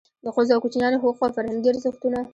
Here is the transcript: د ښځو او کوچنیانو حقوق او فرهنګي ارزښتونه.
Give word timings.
د 0.25 0.27
ښځو 0.35 0.51
او 0.55 0.61
کوچنیانو 0.63 1.01
حقوق 1.03 1.19
او 1.23 1.35
فرهنګي 1.37 1.67
ارزښتونه. 1.71 2.19